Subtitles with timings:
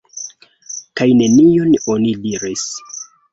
[1.01, 2.67] Kaj nenion oni diris.